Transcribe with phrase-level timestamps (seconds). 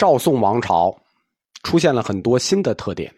[0.00, 0.96] 赵宋王朝
[1.62, 3.14] 出现了很多新的特点，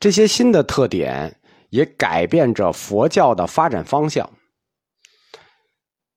[0.00, 4.28] 这些新的特点也改变着佛教的发展方向，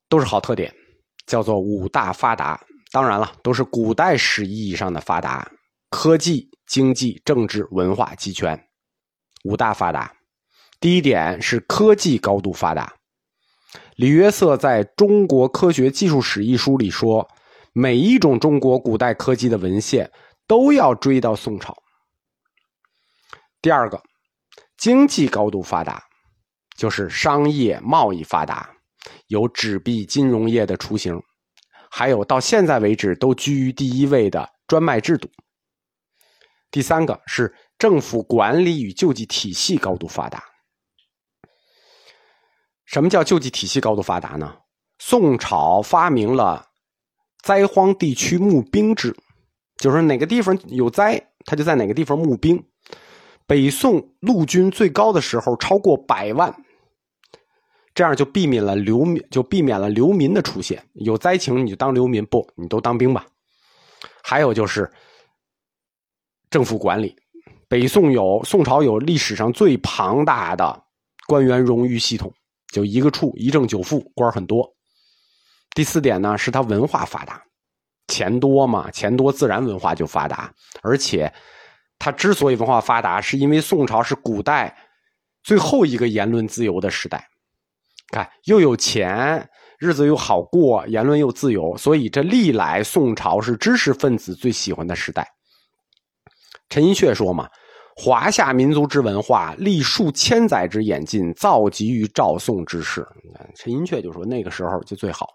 [0.10, 0.74] 都是好特点，
[1.28, 2.60] 叫做五大发达。
[2.92, 5.47] 当然了，都是古代史意义上的发达，
[5.92, 8.60] 科技、经济、政治、文化齐全，
[9.44, 10.12] 五大发达。
[10.79, 12.91] 第一点是科技高度发达。
[13.96, 17.30] 李约瑟在中国科学技术史一书里说。
[17.76, 20.12] 每一种中国古代科技的文献
[20.45, 21.75] 都要追到宋朝。
[23.63, 23.99] 第二个，
[24.77, 26.03] 经济高度发达，
[26.77, 28.70] 就是商业贸易发达，
[29.25, 31.20] 有纸币金融业的雏形，
[31.89, 35.27] 还有到现在为止都居于第一位的专卖制度。
[36.70, 40.43] 第三个是政府管理与救济体系高度发达。
[42.85, 44.57] 什么叫救济体系高度发达呢？
[44.99, 46.73] 宋朝发明了。
[47.43, 49.13] 灾荒地区募兵制，
[49.75, 52.63] 就是哪个地方有灾，他就在哪个地方募兵。
[53.45, 56.55] 北宋陆军最高的时候超过百万，
[57.93, 60.81] 这样就避免了流民，就避免了流民的出现。
[60.93, 63.26] 有灾情你就当流民，不，你都当兵吧。
[64.23, 64.90] 还有就是
[66.50, 67.14] 政府管理，
[67.68, 70.81] 北宋有宋朝有历史上最庞大的
[71.28, 72.34] 官员荣誉系统，
[72.72, 74.73] 就一个处一正九副，官很多。
[75.74, 77.42] 第四点呢，是它文化发达，
[78.08, 80.54] 钱多嘛，钱多自然文化就发达。
[80.82, 81.34] 而且，
[81.98, 84.76] 它之所以文化发达，是因为宋朝是古代
[85.44, 87.28] 最后一个言论自由的时代。
[88.10, 89.50] 看，又有钱，
[89.80, 95.28] 日子又好过，言论又自由，所以这历来宋朝是知识分子最喜欢的时代。
[96.70, 97.50] 陈寅恪说嘛
[97.98, 103.08] ：“华夏民族之文化，历数千载之演进，造极于赵宋之世。”
[103.58, 105.28] 陈寅恪就说：“那个时候就最好。”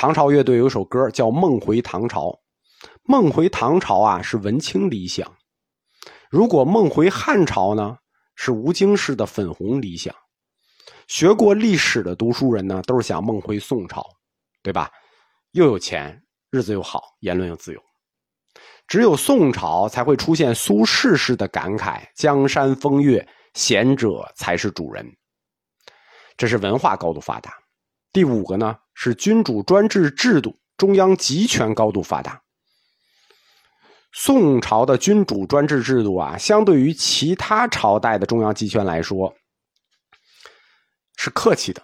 [0.00, 2.28] 唐朝乐队有首歌叫《梦回唐朝》，
[3.02, 5.30] 梦回唐朝啊是文青理想；
[6.30, 7.98] 如果梦回汉朝呢，
[8.34, 10.14] 是吴京式的粉红理想。
[11.06, 14.02] 学过历史的读书人呢，都是想梦回宋朝，
[14.62, 14.90] 对吧？
[15.50, 16.18] 又有钱，
[16.50, 17.80] 日子又好，言论又自由。
[18.88, 25.06] 只有宋朝才会出现苏轼式的感慨：“江山风月，贤者才是主人。”
[26.38, 27.52] 这是文化高度发达。
[28.14, 28.74] 第五个呢？
[29.02, 32.42] 是君主专制制度，中央集权高度发达。
[34.12, 39.34] 宋朝的君主专制制度啊，相对于其他朝代的中央集权来说，
[41.16, 41.82] 是客气的。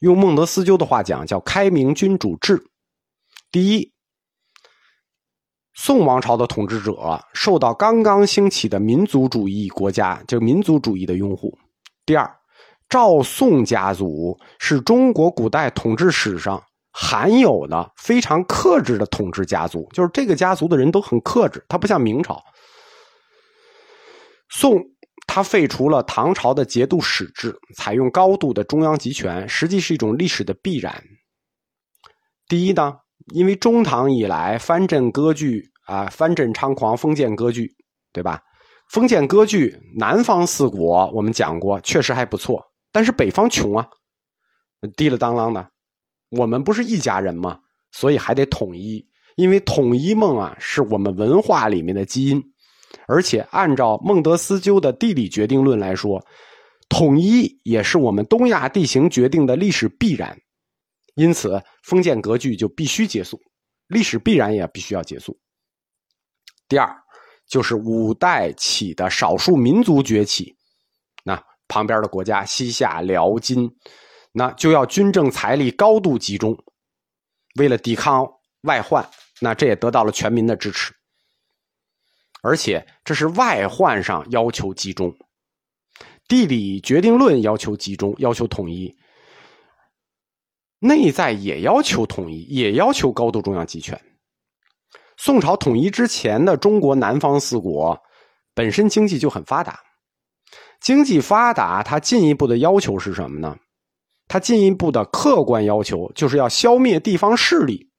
[0.00, 2.66] 用孟德斯鸠的话讲，叫开明君主制。
[3.50, 3.92] 第一，
[5.74, 11.58] 宋王朝的统治者受到刚刚兴起的民族主义国家，就民族主义的拥护。
[12.06, 12.40] 第二。
[12.88, 22.42] 赵宋家族是中国古代统治史上罕有的非常克制的统治家族，就是这个家族的人都很克制，他不像明朝。
[24.48, 24.80] 宋
[25.26, 31.02] 他废除了唐朝的节度使制，采用高度的中央集权，实际是一种历史的必然。
[32.48, 32.94] 第一呢，
[33.34, 37.68] 因为中唐以来藩镇割据啊，藩镇猖狂，封建割据，
[38.12, 38.40] 对吧？
[38.88, 42.64] 封建割据，南方四国我们讲过，确实还不错。
[42.96, 43.86] 但是北方穷啊，
[44.96, 45.70] 滴了当啷的，
[46.30, 47.60] 我们不是一家人吗？
[47.92, 52.42] 所以还得统一，因为统一梦啊是我们文化里面的基因，
[53.06, 56.24] 而且按照孟德斯鸠的地理决定论来说，
[56.88, 60.34] 统一也是我们东亚地形决定的历史必然，
[61.16, 63.38] 因此封建割据就必须结束，
[63.88, 65.38] 历史必然也必须要结束。
[66.66, 66.90] 第二，
[67.46, 70.55] 就是五代起的少数民族崛起。
[71.68, 73.70] 旁边的国家西夏、辽、金，
[74.32, 76.56] 那就要军政财力高度集中，
[77.58, 78.26] 为了抵抗
[78.62, 79.08] 外患，
[79.40, 80.92] 那这也得到了全民的支持。
[82.42, 85.12] 而且这是外患上要求集中，
[86.28, 88.94] 地理决定论要求集中，要求统一，
[90.78, 94.00] 内在也要求统一，也要求高度中央集权。
[95.16, 97.98] 宋朝统一之前的中国南方四国，
[98.54, 99.80] 本身经济就很发达。
[100.80, 103.56] 经济发达，它进一步的要求是什么呢？
[104.28, 107.90] 它进一步的客观要求就是要消灭地方势力，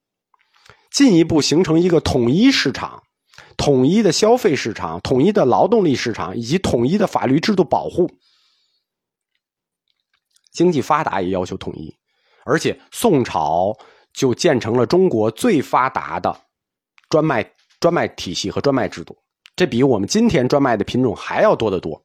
[0.91, 3.01] 进一步形成一个统一市场、
[3.56, 8.09] 统一的消费市场、统一的劳动力市场以及统一的法律制度保护。
[10.51, 11.95] 经济发达也要求统一，
[12.44, 13.73] 而且宋朝
[14.12, 16.41] 就建成了中国最发达的
[17.09, 17.50] 专卖
[17.80, 19.15] 专卖体系和专卖制度，
[19.56, 22.03] 这比我们今天专卖的品种还要多得多。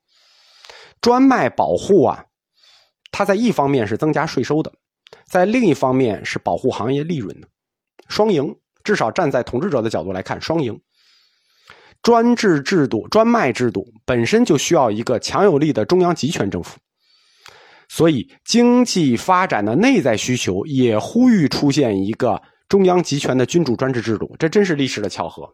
[1.02, 2.24] 专卖保护啊，
[3.10, 4.72] 它在一方面是增加税收的，
[5.26, 7.48] 在另一方面是保护行业利润的，
[8.08, 10.80] 双赢，至少站在统治者的角度来看，双赢。
[12.02, 16.76] 专制制度、专卖制度本身就需要一个强有力的中央集权政府，
[17.88, 24.34] 所以经济发展的内在需求也呼吁出现一个中央集权的君主专制制度。
[24.36, 25.48] 这真是历史的巧合。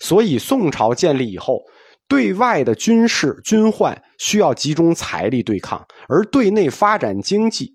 [0.00, 1.62] 所以宋朝建立以后，
[2.10, 7.72] 对外的军事军患需要集中财力对抗，而对内发展经济、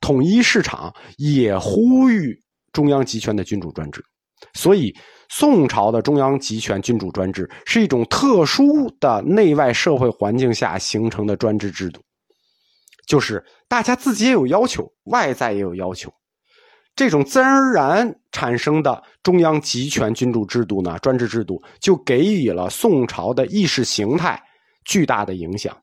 [0.00, 2.40] 统一市场也呼吁
[2.72, 4.00] 中央集权的君主专制。
[4.54, 4.94] 所以。
[5.28, 12.00] 宋朝的中央集权君主专制是一种特殊的内外社会环境下形成的专制制度，
[13.08, 16.12] 就是大家自己也有要求，外在也有要求，
[16.96, 24.42] 这种自然而然产生的中央集权君主制度呢，专制制度就给予了宋朝的意识形态
[24.84, 25.76] 巨大的影响。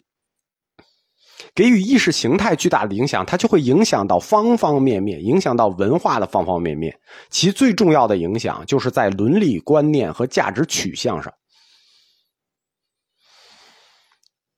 [1.53, 6.99] 给予意识形态巨大的影响，它就会影响到方方面面，影响到文化的方方面面。
[7.29, 11.31] 其最重要的影响，就是在伦理观念和价值取向上。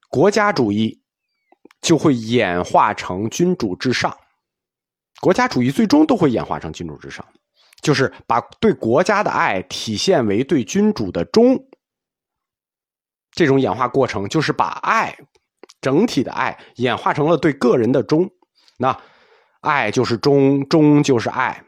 [0.09, 1.01] 国家主义
[1.81, 4.15] 就会演化成君主至上，
[5.21, 7.25] 国家主义最终都会演化成君主至上，
[7.81, 11.57] 就是把对国家的爱体现为对君主的忠。
[13.31, 15.15] 这种演化过程，就是把爱。
[15.81, 18.27] 整体的爱演化成了对个人的忠，
[18.77, 18.97] 那
[19.61, 21.63] 爱就是忠，忠就是爱。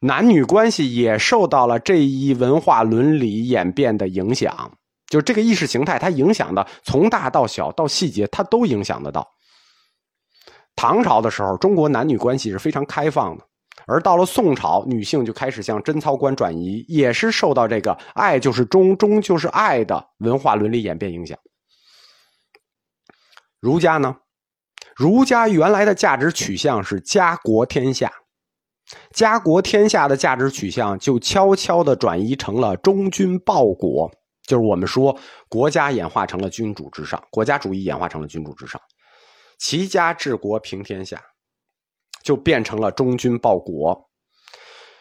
[0.00, 4.72] 男女关系也受到了这一文化伦理演变的影响，
[5.06, 9.33] 就这个意识形态，它影响的从大到小到细节，它都影响得到。
[10.76, 13.44] 唐朝的时候，中国男女关系是非常开放的，
[13.86, 21.38] 而到了宋朝，女性就开始向贞操观转移，也是受到这个爱就是忠，忠就是爱的文化伦理演变影响。
[23.60, 24.16] 儒家呢？
[24.94, 28.12] 儒家原来的价值取向是家国天下，
[29.12, 34.08] 家国天下的价值取向就悄悄的转移成了忠君报国，
[34.46, 35.18] 就是我们说
[35.48, 38.80] 国家演化成了君主至上，国家主义演化成了君主至上，
[39.58, 41.22] 齐家治国平天下，
[42.22, 44.10] 就变成了忠君报国。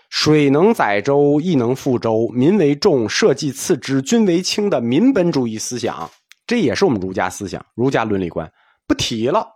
[0.09, 6.09] 水能载舟，亦能覆舟，民为重，社稷次之，君为轻的民本主义思想。
[6.45, 8.51] 这也是我们儒家思想、儒家伦理观，
[8.85, 9.47] 不提了，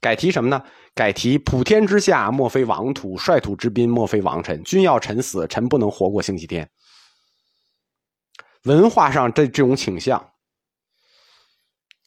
[0.00, 0.64] 改提什么呢？
[0.94, 4.62] 改提普天之下莫非王土，率土之滨莫非王臣。
[4.64, 6.70] 君要臣死，臣不能活过星期天。
[8.64, 10.32] 文化上这这种倾向，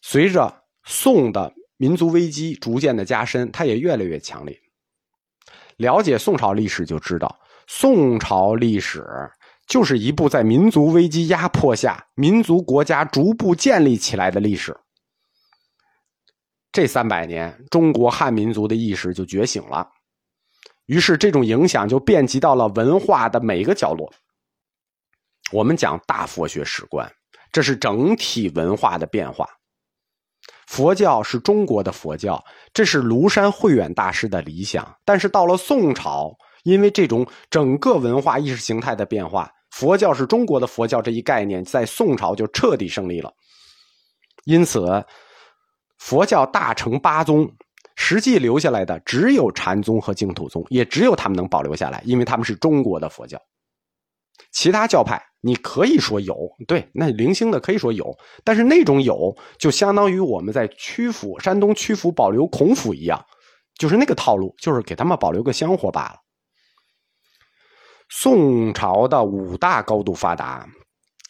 [0.01, 4.55] 随着宋的民族危机逐渐的加深，它也越来越强烈。
[5.77, 9.03] 了解宋朝历史就知道，宋朝历史。
[9.65, 14.77] 就是一部在民族危机压迫下，民族国家逐步建立起来的历史。
[16.71, 19.89] 这三百年，中国汉民族的意识就觉醒了，
[20.85, 24.13] 于是这种影响就遍及到了文化的每一个角落。
[25.51, 27.11] 我们讲大佛学史观，
[27.51, 29.49] 这是整体文化的变化。
[30.71, 32.41] 佛教是中国的佛教，
[32.73, 34.89] 这是庐山慧远大师的理想。
[35.03, 36.33] 但是到了宋朝，
[36.63, 39.51] 因为这种整个文化意识形态的变化。
[39.71, 43.33] 佛教是中国的佛教这一概念，在宋朝就彻底胜利了。
[44.45, 45.03] 因此，
[45.97, 47.51] 佛教大成八宗，
[47.97, 53.37] 实际留下来的只有禅宗和净土宗，也只有他们能保留下来，因为他们是中国的佛教。
[54.53, 56.35] 其他教派，你可以说有，
[56.67, 63.19] 对，那零星的可以说有，但是那种有，就相当于我们在曲阜、山东曲阜保留孔府一样，
[63.75, 66.15] 就是那个套路，就是给他们保留个香火罢了。
[68.09, 70.67] 宋朝的五大高度发达，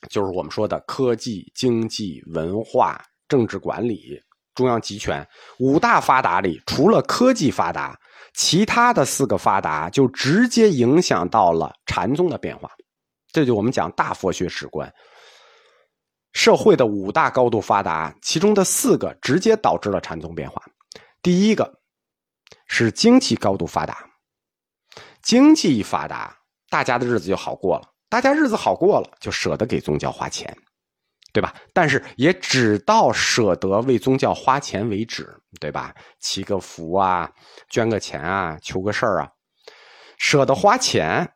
[0.09, 4.19] 就是我们说的科技、经济、文化、政治管理、
[4.55, 5.25] 中央集权
[5.59, 7.97] 五大发达里，除了科技发达，
[8.33, 12.69] 其他的四个发达就直接影响到了禅宗的变化。
[13.31, 14.93] 这就我们讲大佛学史观，
[16.33, 20.61] 社会的五大高度发达，其中的四个直接导致了禅宗变化。
[21.21, 21.79] 第一个
[22.67, 24.09] 是经济高度发达，
[25.21, 26.37] 经济一发达。
[26.69, 30.57] 大家的日子就好过了，大家日子好过了，就舍得给宗教花钱，
[31.33, 31.53] 对吧？
[31.73, 35.93] 但是也只到舍得为宗教花钱为止，对吧？
[36.21, 37.29] 祈个福啊，
[37.69, 39.29] 捐个钱啊，求个事儿啊，
[40.17, 41.33] 舍得花钱，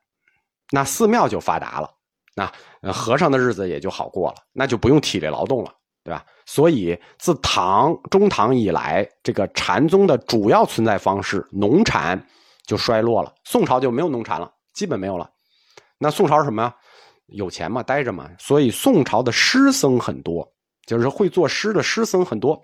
[0.76, 1.90] 那寺庙就发达了，
[2.36, 6.26] 那和尚的日子也就好过了，那就不用体力劳动了，对吧？
[6.46, 12.22] 所以自唐中唐以来，这个禅宗的主要存在方式农禅
[12.68, 14.52] 就衰落了，宋朝就没有农禅了。
[14.74, 15.30] 基本没有了，
[15.98, 16.76] 那宋朝是什么呀？
[17.28, 20.46] 有钱嘛，待着嘛，所以宋朝的诗僧很多，
[20.86, 22.62] 就是会作诗的诗僧很多。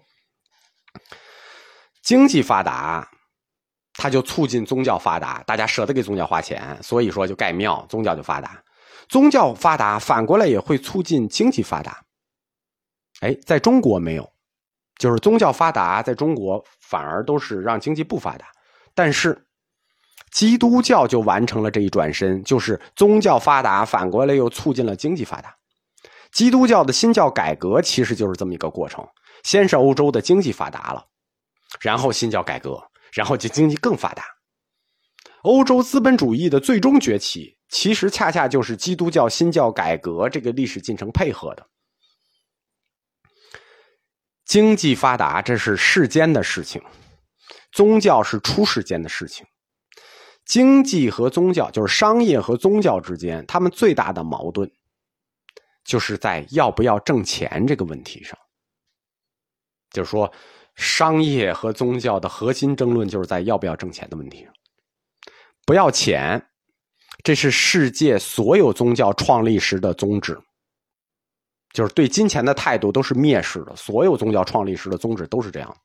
[2.03, 3.09] 经济发达，
[4.01, 8.59] 他就促进宗教发达，大家舍得给宗教花钱，所以说就盖庙，宗教就发达。
[9.07, 12.03] 宗教发达，反过来也会促进经济发达。
[13.19, 14.27] 哎，在中国没有，
[14.97, 18.47] 就是宗教发达，在中国反而都是让经济不发达。
[18.95, 19.39] 但是，
[20.31, 25.55] 基督教就完成了这一转身，就是宗教发达，反过来又促进了经济发达。
[26.31, 29.07] 基督教的新教改革其实就是这么一个过程：
[29.43, 31.05] 先是欧洲的经济发达了，
[31.81, 32.81] 然后新教改革，
[33.11, 34.25] 然后就经济更发达。
[35.43, 37.57] 欧洲资本主义的最终崛起。
[37.71, 41.65] 其实恰恰就是基督教新教改革这个历史进程配合的，
[44.43, 46.83] 经济发达这是世间的事情，
[47.71, 49.47] 宗教是出世间的事情。
[50.43, 54.69] 经济和宗教就是商业和宗教之间，他们最大的矛盾，
[55.85, 58.37] 就是在要不要挣钱这个问题上。
[59.91, 60.29] 就是说，
[60.75, 64.53] 商业和宗教的核心争论就是在要不要挣钱的问题上，
[65.65, 66.47] 不要钱。
[67.23, 70.39] 这是世界所有宗教创立时的宗旨，
[71.71, 73.75] 就是对金钱的态度都是蔑视的。
[73.75, 75.77] 所有宗教创立时的宗旨都是这样。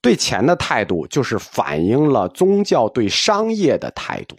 [0.00, 4.38] 对钱的态度，就是反映了宗教对商业的态度。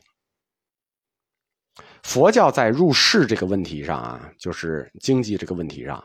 [2.01, 6.03] 佛教在入世这个问题上啊，就是经济这个问题上，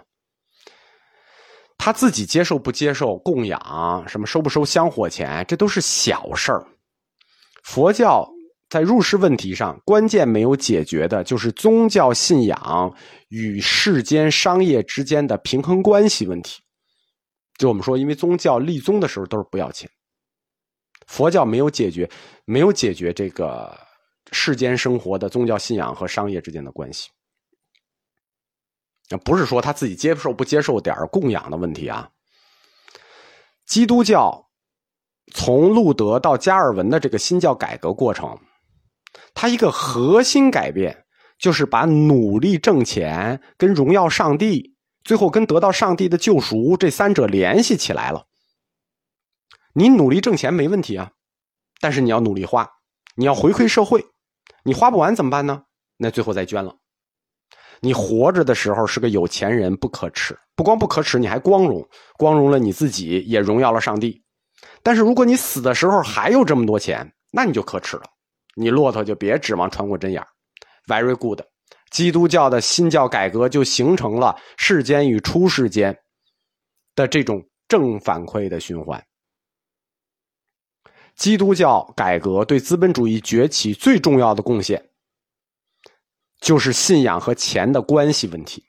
[1.81, 6.63] 他自己接受不接受供养，什么收不收香火钱，这都是小事儿。
[7.65, 8.29] 佛教。
[8.69, 12.97] 在入世问题上，关键没有解决的就是宗教信仰
[13.31, 16.63] 与世间商业之间的平衡关系问题。
[17.59, 19.91] 就我们说，因为宗教立宗的时候都是不要钱，
[21.09, 22.09] 佛教没有解决，
[22.45, 23.77] 没有解决这个
[24.31, 27.09] 世间生活的宗教信仰和商业之间的关系。
[29.11, 32.09] 那不是说他自己接受不接受点供养的问题啊。
[33.67, 34.49] 基督教
[35.35, 38.39] 从路德到加尔文的这个新教改革过程。
[39.35, 41.05] 它一个核心改变，
[41.39, 48.27] 就是把努力挣钱跟荣耀上帝，最后跟得到上帝的救赎这三者联系起来了。
[49.73, 51.13] 你努力挣钱没问题啊，
[51.81, 52.69] 但是你要努力花，
[53.15, 54.05] 你要回馈社会，
[54.65, 55.65] 你花不完怎么办呢？
[55.97, 56.77] 那最后再捐了。
[57.81, 61.87] 你活着的时候是个有钱人，不可耻，不光不可耻，你还光荣，
[62.19, 64.23] 光荣了你自己，也荣耀了上帝。
[64.83, 68.03] 但是如果你死的时候还有这么多钱，那你就可耻了。
[68.55, 70.23] 你骆驼就别指望穿过针眼
[70.87, 71.41] Very good，
[71.91, 75.97] 基督教的新教改革就形成了世间与出世间
[76.95, 79.03] 的这种正反馈的循环。
[81.15, 84.90] 基督教改革对资本主义崛起最重要的贡献，
[86.41, 88.65] 就是信仰和钱的关系问题。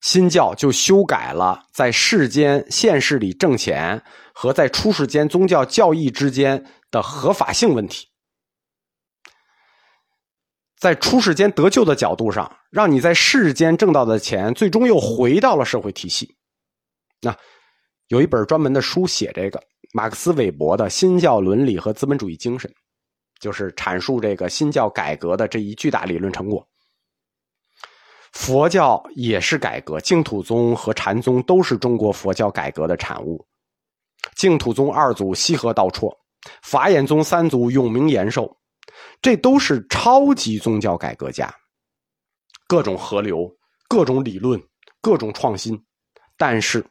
[0.00, 4.02] 新教就修改了在世间现实里挣钱
[4.32, 6.64] 和在出世间宗教教义之间。
[6.88, 8.06] 的合法性问题，
[10.78, 16.36] 在出世间得救的角度上，让你在世间挣到的钱，最终又回到了社会体系。
[17.20, 17.36] 那
[18.06, 19.60] 有一本专门的书写这个，
[19.92, 22.70] 马克思韦伯的《新教伦理和资本主义精神》，
[23.40, 26.66] 就是阐述这个新教改革的这一巨大理论成果。
[28.32, 33.46] 佛教也是改革，净土宗和禅宗都是中国佛教改革的产物。
[34.34, 36.14] 净土宗二祖西河道绰。
[36.62, 38.56] 法眼宗三祖永明延寿，
[39.20, 41.52] 这都是超级宗教改革家，
[42.68, 43.52] 各种河流、
[43.88, 44.62] 各种理论、
[45.00, 45.76] 各种创新。
[46.36, 46.86] 但是，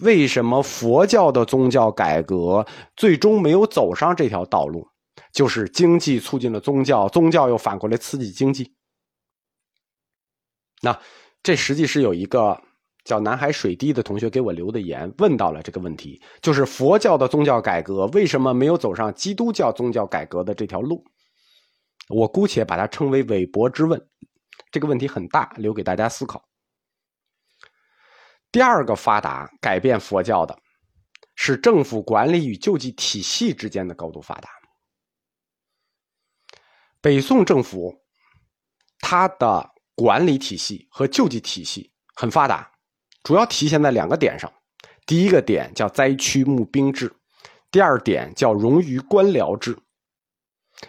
[0.00, 4.86] 为什么佛教的宗教改革最终没有走上这条道路？
[5.34, 8.74] 就是经济促进了宗教，宗教又反过来刺激经济。
[10.80, 10.98] 那
[11.42, 12.58] 这实际是有一个。
[13.04, 21.04] 叫南海水滴的同学给我留的言，问到了这个问题，就是佛教的宗教改革为什么没有走上基督教宗教改革的这条路？
[22.08, 24.08] 我姑且把它称为韦伯之问。
[24.72, 26.42] 这个问题很大，留给大家思考。
[28.50, 30.58] 第二个发达改变佛教的，
[31.34, 34.48] 是政府管理与救济体系之间的高度发达。
[37.04, 37.94] 北宋政府，
[39.00, 42.66] 它的管理体系和救济体系很发达。
[43.22, 44.50] 主要体现在两个点上，
[45.04, 47.14] 第一个点叫灾区募兵制，
[47.70, 49.78] 第二点叫冗余官僚制。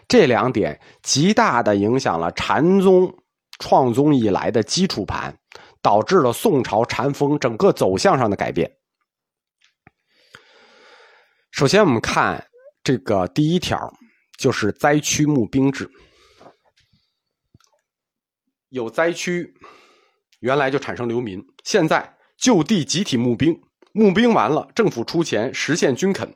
[0.08, 3.14] 这两点极大的影响了禅宗
[3.60, 5.38] 创宗以来的基础盘，
[5.82, 8.72] 导致了宋朝禅风整个走向上的改变。
[11.52, 12.48] 首先，我们看
[12.82, 13.94] 这个第一条，
[14.38, 15.92] 就是灾区募兵制。
[18.76, 19.56] 有灾区，
[20.42, 22.18] 原来就产生流民，现在。
[22.38, 23.62] 就地集体募兵，
[23.94, 26.36] 募兵完了，政府出钱实现军垦。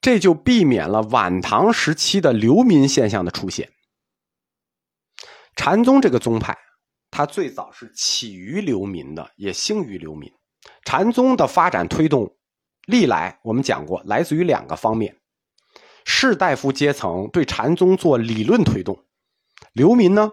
[0.00, 3.70] 这就避免了晚唐时期的流民现象的出现。
[5.54, 6.58] 禅宗这个宗派，
[7.12, 10.28] 它最早是起于流民的，也兴于流民。
[10.84, 12.36] 禅宗的发展推动，
[12.86, 15.16] 历来我们讲过，来自于两个方面：
[16.04, 19.06] 士大夫阶层对禅宗做理论推动，
[19.72, 20.30] 流民呢，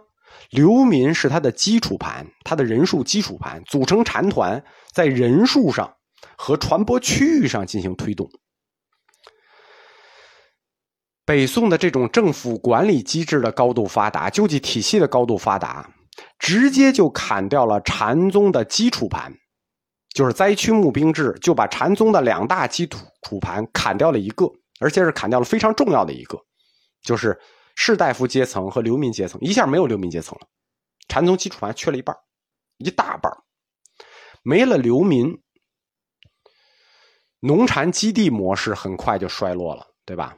[0.49, 5.95] 流民是它的基础盘，它的人数基础盘，组成禅团，在人数上
[6.37, 8.29] 和传播区域上进行推动。
[11.25, 15.87] 北宋的这种政府管理机制的高度发达，救济体系的高度发达，
[16.39, 19.31] 直接就砍掉了禅宗的基础盘，
[20.13, 26.35] 就是灾区募兵制，就把禅宗的两大基础盘砍掉了一个，而且是砍掉了非常重要的一个，
[27.03, 27.39] 就是
[27.81, 30.47] 士大夫阶层和流民阶层，一下没有流民阶层了，
[31.07, 32.13] 禅宗基础盘缺了一半，
[32.77, 33.31] 一大半，
[34.43, 35.41] 没了流民，
[37.39, 40.35] 农禅基地模式很快就衰落了，对吧？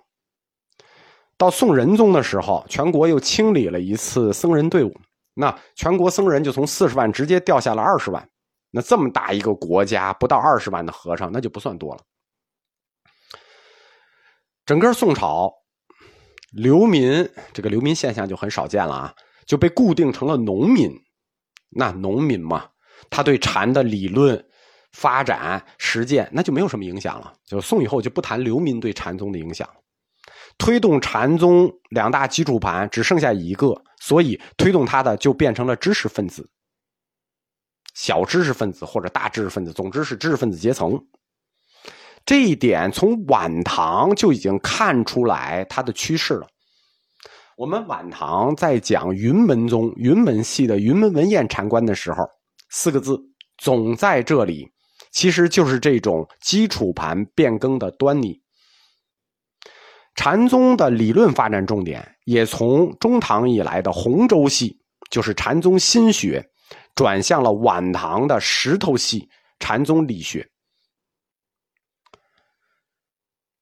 [1.35, 4.95] 到宋仁宗的时候，全国又清理了一次僧人队伍，
[5.33, 8.29] 那全国僧人就从四十万直接掉下了二十万。
[8.69, 12.03] 那这么大一个国家，不到二十万的和尚，那就不算多了。
[14.63, 15.51] 整个宋朝，
[16.51, 19.15] 流民这个流民现象就很少见了啊，
[19.45, 20.91] 就被固定成了农民。
[21.69, 22.67] 那农民嘛，
[23.09, 24.45] 他对禅的理论
[24.91, 27.33] 发展实践，那就没有什么影响了。
[27.45, 29.67] 就宋以后就不谈流民对禅宗的影响。
[30.57, 36.49] 推动禅宗两大基础盘只剩下一个，所以推动他的就变成了知识分子，
[37.93, 41.01] 小知识分子或者大知识分子，总之是知识分子阶层。
[42.25, 46.47] 这一点从晚唐就已经看出来它的趋势了。
[47.57, 52.23] 我们晚唐在讲云门宗、云门系的云门文彦禅观的时候，
[52.69, 53.19] 四个字
[53.57, 54.67] 总在这里，
[55.11, 58.41] 其实就是这种基础盘变更的端倪。
[60.15, 64.77] 禅宗的理论发展重点也从中唐以来的洪州系，
[65.09, 66.43] 就是禅宗心学，
[66.95, 69.29] 转向了晚唐的石头系
[69.59, 70.47] 禅宗理学。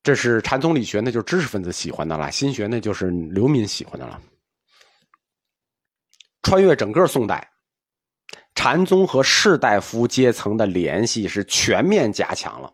[0.02, 4.22] 这是禅宗理学，那就是知识分子喜欢的了；心学，那就是流民喜欢的了。
[6.42, 7.52] 穿越整个宋代，
[8.56, 12.74] 禅宗和士大夫阶层的联系是全面加强了。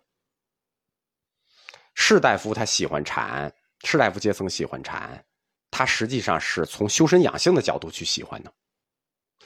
[1.96, 3.52] 士大夫他喜欢禅。
[3.84, 5.24] 士大夫阶层喜欢禅，
[5.70, 8.52] 他实际上是从修身养性的角度去喜欢的。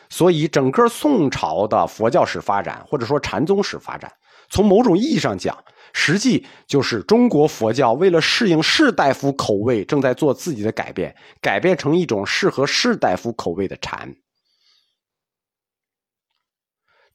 [0.09, 4.11] 所以，整个宋朝的佛教史发展，或者说禅宗史发展，
[4.49, 5.61] 从某种意义上讲，
[5.93, 14.15] 实际就是中国佛教为了适应士大夫口味，正在做自己的改变，改变成一种适合士大夫口味的禅。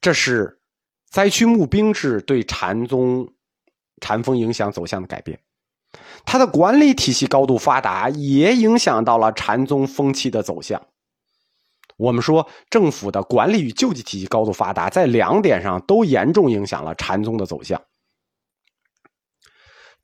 [0.00, 0.60] 这是
[1.08, 3.32] 灾区募兵制对禅宗
[4.00, 5.38] 禅风影响走向的改变。
[6.26, 10.84] 它的管理体系高度发达，也影响到了禅宗风气的走向。
[11.96, 17.80] 我们说，政府的管理与救济体系高度发达，在两点上都严重影响了禅宗的走向。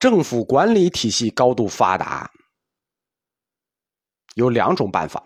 [0.00, 2.30] 政府管理体系高度发达，
[4.34, 5.22] 有两种办法。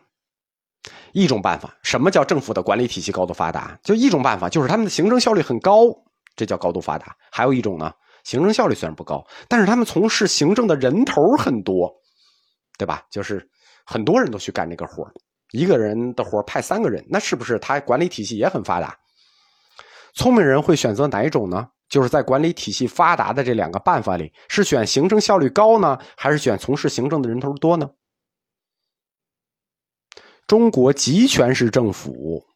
[1.12, 3.78] 一种办法，什么叫政府的管理体系高度发达？
[3.84, 5.86] 就一种办法，就是他们的行政效率很高，
[6.34, 7.16] 这叫高度发达。
[7.30, 7.90] 还有一种呢？
[8.24, 11.88] 行政效率虽然不高，但是他们从事行政的人头很多，
[12.76, 13.06] 对吧？
[13.12, 13.48] 就是
[13.86, 15.08] 很多人都去干这个活
[15.52, 18.98] 一个人的活派三个人，那是不是他管理体系也很发达？
[20.14, 21.68] 聪明人会选择哪一种呢？
[21.88, 27.90] 就是在管理体系发达的这两个办法里，是选行政效率高呢，还是选从事行政的人头多呢？
[30.46, 32.46] 中国集权式政府。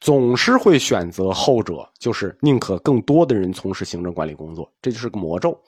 [0.00, 5.60] 总是会选择后者，就是宁可更多的人从事行政管理工作，这就是个魔咒。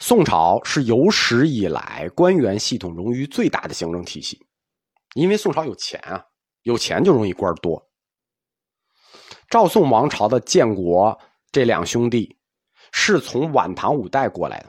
[0.00, 4.38] 宋朝是有史以来官员系统冗余最大的行政体系，
[5.14, 6.22] 因为宋朝有钱啊，
[6.64, 7.82] 有钱就容易官多。
[9.54, 11.16] 赵宋王朝的建国，
[11.52, 12.36] 这两兄弟
[12.90, 14.66] 是从晚唐五代过来的，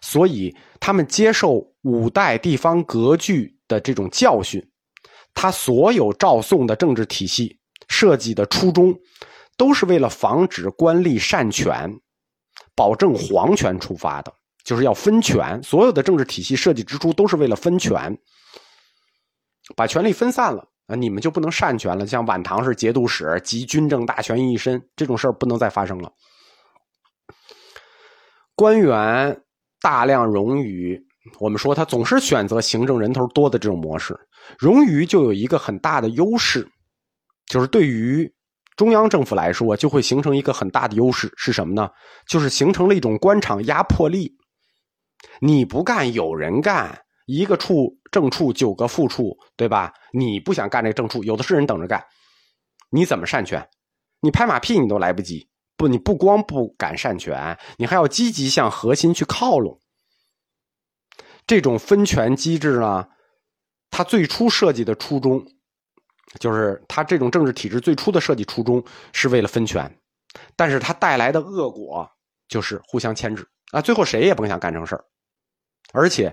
[0.00, 4.60] 所以他们接受五代地方割据的这种教训。
[5.32, 8.92] 他所有赵宋的政治体系设计的初衷，
[9.56, 11.88] 都是为了防止官吏擅权，
[12.74, 15.62] 保证皇权出发的，就是要分权。
[15.62, 18.18] 所有的政治体系设计之初，都是为了分权，
[19.76, 22.06] 把权力分散了啊，你们就不能擅权了。
[22.06, 26.12] 像晚唐是节度使集军政大权于一身，这种事儿不能再发生了。
[28.54, 29.42] 官员
[29.80, 31.00] 大量冗余，
[31.40, 34.14] 我们说他总是选择行政人头多的这种模式。
[34.58, 36.68] 冗余就有一个很大的优势，
[37.46, 38.30] 就是对于
[38.76, 41.88] 中央政府来说，就会形成一个很大的优势是什么呢？
[42.28, 44.36] 就是形成了一种官场压迫力。
[45.40, 49.92] 你不干，有人干，一个处正处，九个副处，对吧？
[50.12, 52.04] 你不想干这个正处，有的是人等着干，
[52.90, 53.68] 你怎么擅权？
[54.20, 55.48] 你拍马屁你都来不及。
[55.76, 59.80] 不，你不光不敢擅权，你还要积极向核心去靠拢。
[61.48, 63.08] 这种分权机制呢，
[63.90, 65.44] 它最初设计的初衷，
[66.38, 68.82] 就是它这种政治体制最初的设计初衷
[69.12, 69.92] 是为了分权，
[70.54, 72.08] 但是它带来的恶果
[72.46, 74.96] 就是互相牵制啊，最后谁也甭想干成事。
[75.92, 76.32] 而且，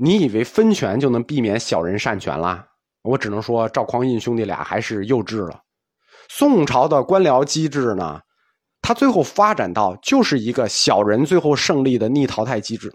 [0.00, 2.64] 你以为分权就能避免小人擅权啦？
[3.02, 5.60] 我只能说赵匡胤兄弟俩还是幼稚了。
[6.28, 8.20] 宋朝的官僚机制呢，
[8.80, 12.94] 它最后发展到就是一个小人最后胜利的逆淘汰机制。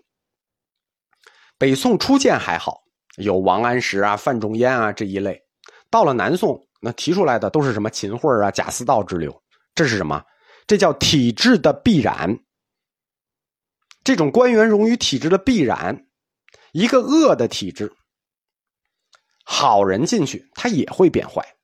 [1.58, 2.84] 北宋初建还好，
[3.18, 5.42] 有王安石啊、范仲淹啊这一类。
[5.90, 9.44] 到了南宋，那提出来的都是什么秦桧啊、贾似道之流。
[9.76, 10.24] 这是什么？
[10.66, 12.40] 这叫体制的必然。
[14.04, 16.06] 这种官员荣于体制的必然，
[16.74, 17.94] 一个恶的体质，
[19.46, 21.56] 好人进去他也会变坏。